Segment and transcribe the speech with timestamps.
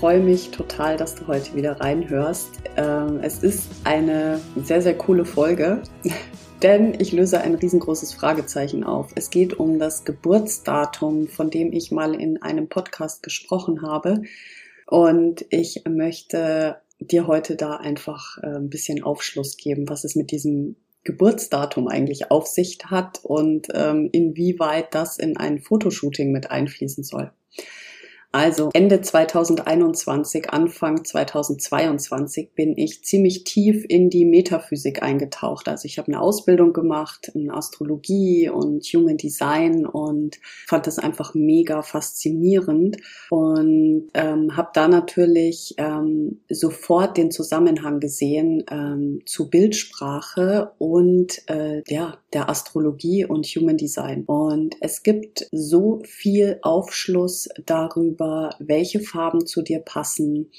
[0.00, 2.52] Freue mich total, dass du heute wieder reinhörst.
[2.78, 5.82] Ähm, es ist eine sehr, sehr coole Folge,
[6.62, 9.10] denn ich löse ein riesengroßes Fragezeichen auf.
[9.14, 14.22] Es geht um das Geburtsdatum, von dem ich mal in einem Podcast gesprochen habe.
[14.86, 20.30] Und ich möchte dir heute da einfach äh, ein bisschen Aufschluss geben, was es mit
[20.30, 27.04] diesem Geburtsdatum eigentlich auf sich hat und ähm, inwieweit das in ein Fotoshooting mit einfließen
[27.04, 27.32] soll.
[28.32, 35.66] Also Ende 2021, Anfang 2022 bin ich ziemlich tief in die Metaphysik eingetaucht.
[35.68, 41.34] Also ich habe eine Ausbildung gemacht in Astrologie und Human Design und fand das einfach
[41.34, 42.98] mega faszinierend
[43.30, 51.82] und ähm, habe da natürlich ähm, sofort den Zusammenhang gesehen ähm, zu Bildsprache und äh,
[51.88, 54.22] ja der Astrologie und Human Design.
[54.26, 60.50] Und es gibt so viel Aufschluss darüber über welche Farben zu dir passen,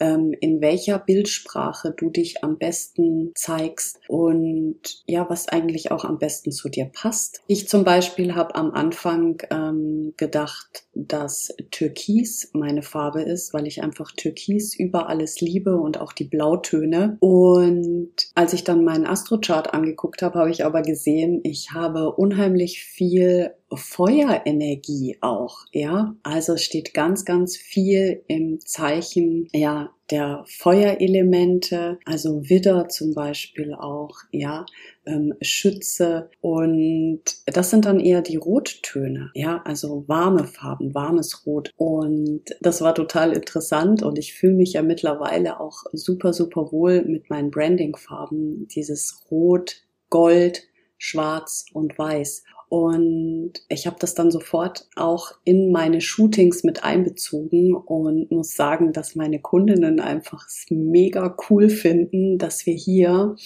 [0.00, 6.18] ähm, in welcher Bildsprache du dich am besten zeigst und ja, was eigentlich auch am
[6.18, 7.42] besten zu dir passt.
[7.46, 13.84] Ich zum Beispiel habe am Anfang ähm, gedacht, dass Türkis meine Farbe ist, weil ich
[13.84, 17.16] einfach Türkis über alles liebe und auch die Blautöne.
[17.20, 22.82] Und als ich dann meinen Astrochart angeguckt habe, habe ich aber gesehen, ich habe unheimlich
[22.82, 26.14] viel Feuerenergie auch, ja.
[26.22, 34.16] Also steht ganz, ganz viel im Zeichen, ja, der Feuerelemente, also Widder zum Beispiel auch,
[34.30, 34.66] ja,
[35.06, 41.70] ähm, Schütze und das sind dann eher die Rottöne, ja, also warme Farben, warmes Rot
[41.76, 47.02] und das war total interessant und ich fühle mich ja mittlerweile auch super, super wohl
[47.04, 50.64] mit meinen Branding-Farben, dieses Rot, Gold,
[50.98, 52.44] Schwarz und Weiß.
[52.68, 58.92] Und ich habe das dann sofort auch in meine Shootings mit einbezogen und muss sagen,
[58.92, 63.36] dass meine Kundinnen einfach es mega cool finden, dass wir hier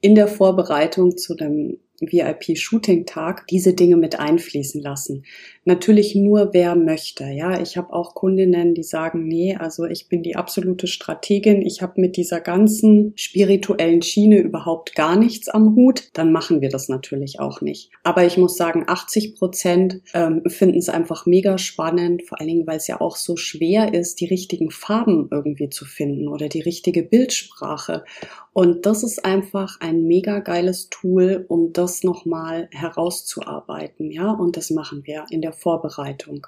[0.00, 5.24] in der Vorbereitung zu dem VIP-Shooting-Tag diese Dinge mit einfließen lassen.
[5.64, 7.24] Natürlich nur, wer möchte.
[7.24, 11.62] Ja, ich habe auch Kundinnen, die sagen, nee, also ich bin die absolute Strategin.
[11.62, 16.08] Ich habe mit dieser ganzen spirituellen Schiene überhaupt gar nichts am Hut.
[16.14, 17.90] Dann machen wir das natürlich auch nicht.
[18.02, 22.66] Aber ich muss sagen, 80 Prozent ähm, finden es einfach mega spannend, vor allen Dingen,
[22.66, 26.60] weil es ja auch so schwer ist, die richtigen Farben irgendwie zu finden oder die
[26.60, 28.04] richtige Bildsprache.
[28.52, 34.10] Und das ist einfach ein mega geiles Tool, um das nochmal herauszuarbeiten.
[34.10, 36.46] Ja, und das machen wir in der Vorbereitung.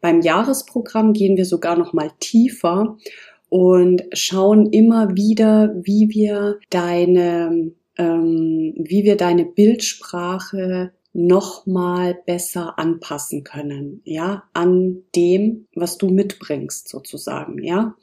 [0.00, 2.96] Beim Jahresprogramm gehen wir sogar nochmal tiefer
[3.48, 13.42] und schauen immer wieder, wie wir deine, ähm, wie wir deine Bildsprache nochmal besser anpassen
[13.42, 17.96] können, ja, an dem, was du mitbringst, sozusagen, ja.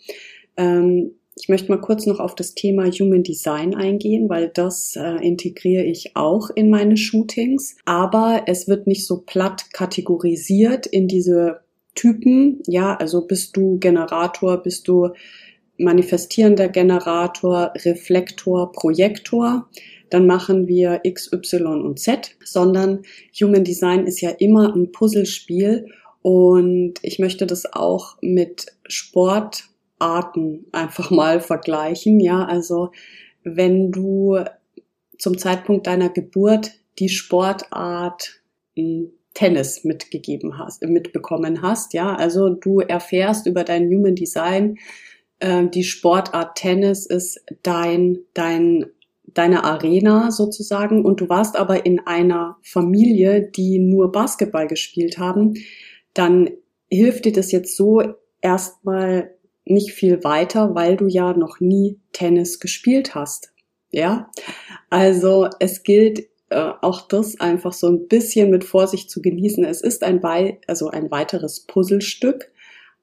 [0.58, 5.16] Ähm, ich möchte mal kurz noch auf das Thema Human Design eingehen, weil das äh,
[5.26, 7.76] integriere ich auch in meine Shootings.
[7.86, 11.62] Aber es wird nicht so platt kategorisiert in diese
[11.96, 12.62] Typen.
[12.68, 15.10] Ja, also bist du Generator, bist du
[15.78, 19.70] manifestierender Generator, Reflektor, Projektor.
[20.10, 23.02] Dann machen wir X, Y und Z, sondern
[23.42, 25.88] Human Design ist ja immer ein Puzzlespiel
[26.22, 29.66] und ich möchte das auch mit Sport
[30.04, 32.20] Arten einfach mal vergleichen.
[32.20, 32.92] Ja, also
[33.44, 34.40] wenn du
[35.18, 38.42] zum Zeitpunkt deiner Geburt die Sportart
[38.76, 44.78] hm, Tennis mitgegeben hast, mitbekommen hast, ja, also du erfährst über dein Human Design,
[45.40, 48.86] äh, die Sportart Tennis ist dein, dein,
[49.26, 51.04] deine Arena sozusagen.
[51.04, 55.56] Und du warst aber in einer Familie, die nur Basketball gespielt haben,
[56.14, 56.50] dann
[56.92, 58.04] hilft dir das jetzt so
[58.42, 59.34] erstmal
[59.66, 63.54] nicht viel weiter, weil du ja noch nie Tennis gespielt hast.
[63.92, 64.32] Ja,
[64.90, 69.64] also es gilt äh, auch das einfach so ein bisschen mit Vorsicht zu genießen.
[69.64, 72.52] Es ist ein, wei also ein weiteres Puzzlestück,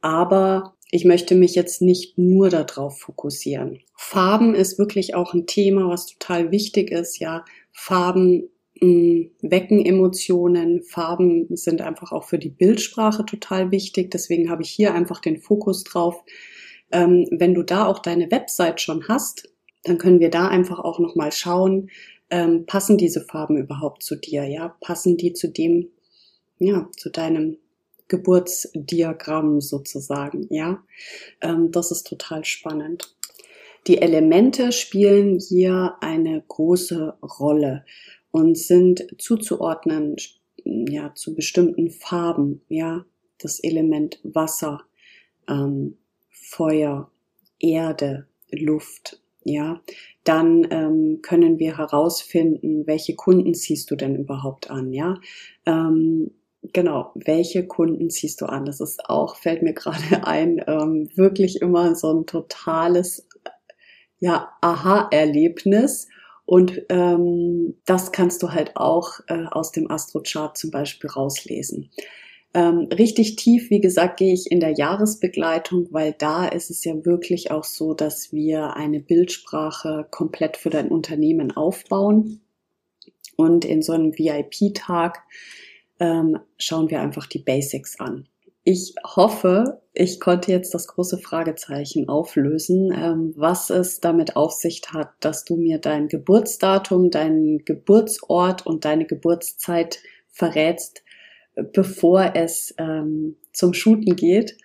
[0.00, 3.80] aber ich möchte mich jetzt nicht nur darauf fokussieren.
[3.96, 7.18] Farben ist wirklich auch ein Thema, was total wichtig ist.
[7.20, 8.48] Ja, Farben
[8.80, 10.82] wecken Emotionen.
[10.82, 14.10] Farben sind einfach auch für die Bildsprache total wichtig.
[14.10, 16.24] Deswegen habe ich hier einfach den Fokus drauf,
[16.92, 19.48] Ähm, wenn du da auch deine Website schon hast,
[19.84, 21.88] dann können wir da einfach auch nochmal schauen,
[22.30, 24.76] ähm, passen diese Farben überhaupt zu dir, ja?
[24.80, 25.90] Passen die zu dem,
[26.58, 27.58] ja, zu deinem
[28.08, 30.82] Geburtsdiagramm sozusagen, ja?
[31.40, 33.14] Ähm, das ist total spannend.
[33.86, 37.84] Die Elemente spielen hier eine große Rolle
[38.30, 40.16] und sind zuzuordnen,
[40.64, 43.04] ja, zu bestimmten Farben, ja?
[43.38, 44.82] Das Element Wasser,
[45.48, 45.96] ähm,
[46.28, 47.10] Feuer,
[47.58, 49.80] Erde, Luft, ja,
[50.24, 55.18] dann ähm, können wir herausfinden, welche Kunden ziehst du denn überhaupt an, ja.
[55.64, 56.30] Ähm,
[56.72, 58.64] genau, welche Kunden ziehst du an?
[58.66, 63.26] Das ist auch, fällt mir gerade ein, ähm, wirklich immer so ein totales,
[64.18, 66.08] ja, Aha-Erlebnis.
[66.50, 71.92] Und ähm, das kannst du halt auch äh, aus dem Astrochart zum Beispiel rauslesen.
[72.54, 77.04] Ähm, richtig tief, wie gesagt, gehe ich in der Jahresbegleitung, weil da ist es ja
[77.04, 82.40] wirklich auch so, dass wir eine Bildsprache komplett für dein Unternehmen aufbauen.
[83.36, 85.22] Und in so einem VIP-Tag
[86.00, 88.26] ähm, schauen wir einfach die Basics an.
[88.62, 94.82] Ich hoffe, ich konnte jetzt das große Fragezeichen auflösen, ähm, was es damit auf sich
[94.92, 101.02] hat, dass du mir dein Geburtsdatum, deinen Geburtsort und deine Geburtszeit verrätst,
[101.72, 104.58] bevor es ähm, zum Shooten geht.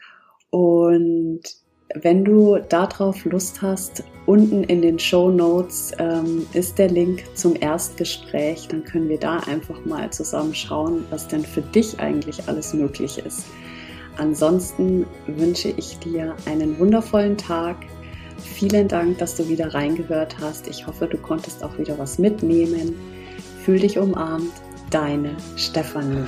[0.50, 1.42] Und
[1.94, 7.56] wenn du darauf Lust hast, unten in den Show Notes ähm, ist der Link zum
[7.56, 8.68] Erstgespräch.
[8.68, 13.20] Dann können wir da einfach mal zusammen schauen, was denn für dich eigentlich alles möglich
[13.20, 13.46] ist.
[14.18, 17.78] Ansonsten wünsche ich dir einen wundervollen Tag.
[18.38, 20.68] Vielen Dank, dass du wieder reingehört hast.
[20.68, 22.96] Ich hoffe, du konntest auch wieder was mitnehmen.
[23.64, 24.52] Fühl dich umarmt.
[24.92, 26.24] Deine Stefanie.